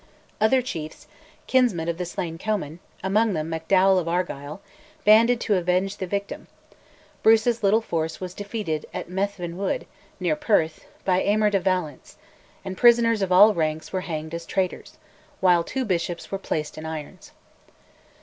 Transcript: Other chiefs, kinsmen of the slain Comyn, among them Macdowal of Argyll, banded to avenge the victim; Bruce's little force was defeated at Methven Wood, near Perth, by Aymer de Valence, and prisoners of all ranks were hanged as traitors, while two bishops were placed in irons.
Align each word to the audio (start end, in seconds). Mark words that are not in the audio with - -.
Other 0.41 0.63
chiefs, 0.63 1.05
kinsmen 1.45 1.87
of 1.87 1.99
the 1.99 2.05
slain 2.07 2.39
Comyn, 2.39 2.79
among 3.03 3.33
them 3.33 3.51
Macdowal 3.51 3.99
of 3.99 4.07
Argyll, 4.07 4.59
banded 5.05 5.39
to 5.41 5.57
avenge 5.57 5.97
the 5.97 6.07
victim; 6.07 6.47
Bruce's 7.21 7.61
little 7.61 7.81
force 7.81 8.19
was 8.19 8.33
defeated 8.33 8.87
at 8.95 9.11
Methven 9.11 9.57
Wood, 9.57 9.85
near 10.19 10.35
Perth, 10.35 10.85
by 11.05 11.21
Aymer 11.21 11.51
de 11.51 11.59
Valence, 11.59 12.17
and 12.65 12.75
prisoners 12.75 13.21
of 13.21 13.31
all 13.31 13.53
ranks 13.53 13.93
were 13.93 14.01
hanged 14.01 14.33
as 14.33 14.47
traitors, 14.47 14.97
while 15.39 15.63
two 15.63 15.85
bishops 15.85 16.31
were 16.31 16.39
placed 16.39 16.79
in 16.79 16.85
irons. 16.87 17.31